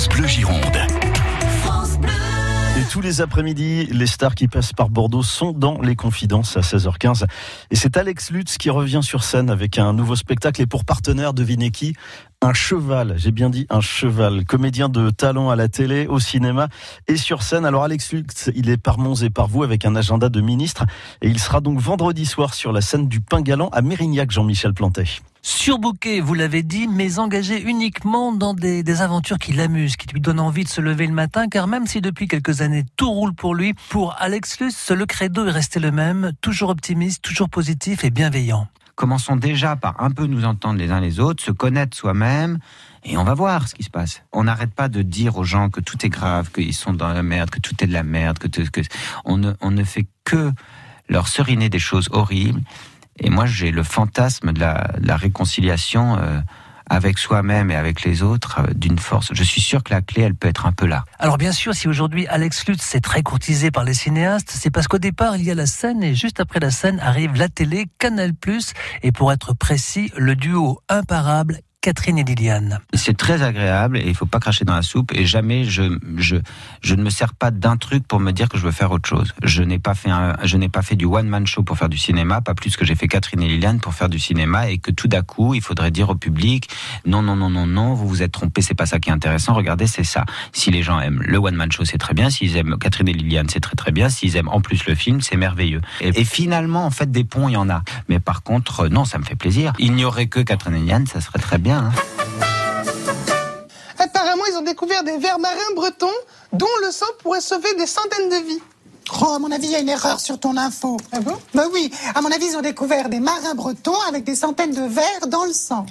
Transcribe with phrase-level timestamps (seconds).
[0.00, 0.78] France Bleu Gironde.
[2.78, 6.60] Et tous les après-midi, les stars qui passent par Bordeaux sont dans les confidences à
[6.60, 7.26] 16h15.
[7.70, 11.34] Et c'est Alex Lutz qui revient sur scène avec un nouveau spectacle et pour partenaire,
[11.34, 11.96] devinez qui?
[12.42, 16.68] Un cheval, j'ai bien dit un cheval, comédien de talent à la télé, au cinéma
[17.06, 17.66] et sur scène.
[17.66, 20.86] Alors Alex Lutz, il est par Mons et par vous avec un agenda de ministre
[21.20, 24.72] et il sera donc vendredi soir sur la scène du Pain Galant à Mérignac, Jean-Michel
[24.72, 25.04] Plantet.
[25.42, 30.20] Surbooké, vous l'avez dit, mais engagé uniquement dans des, des aventures qui l'amusent, qui lui
[30.20, 33.34] donnent envie de se lever le matin, car même si depuis quelques années tout roule
[33.34, 38.04] pour lui, pour Alex Lutz, le credo est resté le même, toujours optimiste, toujours positif
[38.04, 38.66] et bienveillant.
[39.00, 42.58] Commençons déjà par un peu nous entendre les uns les autres, se connaître soi-même,
[43.02, 44.22] et on va voir ce qui se passe.
[44.30, 47.22] On n'arrête pas de dire aux gens que tout est grave, qu'ils sont dans la
[47.22, 48.82] merde, que tout est de la merde, que, que
[49.24, 50.52] on, ne, on ne fait que
[51.08, 52.60] leur seriner des choses horribles.
[53.18, 56.18] Et moi, j'ai le fantasme de la, la réconciliation.
[56.18, 56.42] Euh,
[56.90, 59.28] avec soi-même et avec les autres euh, d'une force.
[59.32, 61.04] Je suis sûr que la clé, elle peut être un peu là.
[61.18, 64.88] Alors bien sûr, si aujourd'hui Alex Lutz est très courtisé par les cinéastes, c'est parce
[64.88, 67.86] qu'au départ, il y a la scène et juste après la scène arrive la télé,
[67.98, 68.32] Canal+,
[69.02, 72.80] et pour être précis, le duo imparable Catherine et Liliane.
[72.92, 76.36] C'est très agréable et il faut pas cracher dans la soupe et jamais je je
[76.82, 79.08] je ne me sers pas d'un truc pour me dire que je veux faire autre
[79.08, 79.32] chose.
[79.42, 80.10] Je n'ai pas fait
[80.42, 82.84] je n'ai pas fait du one man show pour faire du cinéma, pas plus que
[82.84, 85.62] j'ai fait Catherine et Liliane pour faire du cinéma et que tout d'un coup il
[85.62, 86.68] faudrait dire au public
[87.06, 89.54] non non non non non vous vous êtes trompé c'est pas ça qui est intéressant
[89.54, 90.26] regardez c'est ça.
[90.52, 93.14] Si les gens aiment le one man show c'est très bien, s'ils aiment Catherine et
[93.14, 95.80] Liliane c'est très très bien, s'ils aiment en plus le film c'est merveilleux.
[96.02, 99.06] Et, et, finalement en fait des ponts il y en a, mais par contre non
[99.06, 99.72] ça me fait plaisir.
[99.78, 101.69] Il n'y aurait que Catherine et Liliane ça serait très bien.
[101.70, 101.90] Hein.
[103.98, 106.06] Apparemment, ils ont découvert des vers marins bretons
[106.52, 108.62] dont le sang pourrait sauver des centaines de vies.
[109.22, 110.96] Oh, à mon avis, il y a une erreur sur ton info.
[111.12, 111.36] Ah bon?
[111.52, 114.82] Bah oui, à mon avis, ils ont découvert des marins bretons avec des centaines de
[114.82, 115.84] vers dans le sang.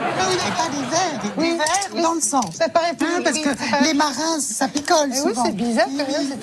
[0.00, 2.40] Ah oui, Pas des vers, des, Oui, des vers oui, dans le sang.
[2.58, 5.44] ça paraît plus- Hein, parce oui, que paraît- les marins, ça picole Eh oui, souvent.
[5.44, 5.86] c'est bizarre,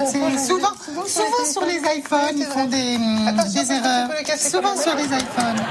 [0.05, 0.69] c'est souvent.
[0.85, 2.97] Souvent sur souvent les sur les iPhones, Oui, ils font des,
[3.61, 4.09] des erreurs.
[4.37, 5.65] Souvent sur les iPhones.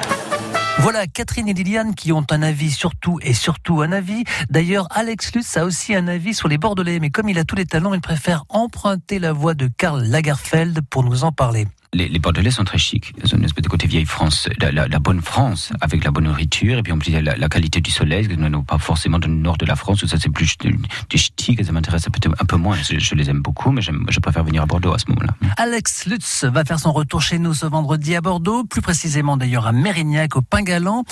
[0.80, 4.24] Voilà, Catherine et Liliane qui ont un avis sur tout et surtout un avis.
[4.48, 7.56] D'ailleurs, Alex Lutz a aussi un avis sur les Bordelais, mais comme il a tous
[7.56, 11.66] les talents, il préfère emprunter la voix de Karl Lagerfeld pour nous en parler.
[11.94, 13.12] Les, les Bordelais sont très chics.
[13.24, 16.10] Ils ont une espèce de côté vieille France, la, la, la bonne France, avec la
[16.10, 18.34] bonne nourriture, et puis en plus il y a la, la qualité du soleil, que
[18.34, 20.78] nous n'avons pas forcément dans le nord de la France, où ça c'est plus du,
[21.08, 22.76] du ch'ti, que ça m'intéresse peut-être un peu moins.
[22.76, 25.34] Je, je les aime beaucoup, mais j'aime- je préfère venir à Bordeaux à ce moment-là.
[25.56, 29.66] Alex Lutz va faire son retour chez nous ce vendredi à Bordeaux, plus précisément d'ailleurs
[29.66, 31.04] à Mérignac, au Pingalan.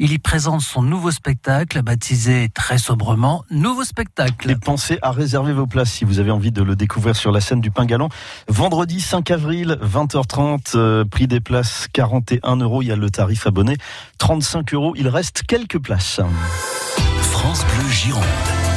[0.00, 4.50] Il y présente son nouveau spectacle, baptisé très sobrement Nouveau spectacle.
[4.50, 7.40] Et pensez à réserver vos places si vous avez envie de le découvrir sur la
[7.40, 8.08] scène du Pain Galant.
[8.48, 9.78] Vendredi 5 avril,
[10.24, 12.82] 20h30, euh, prix des places 41 euros.
[12.82, 13.76] Il y a le tarif abonné
[14.18, 14.94] 35 euros.
[14.96, 16.20] Il reste quelques places.
[17.20, 18.73] France Bleu Gironde.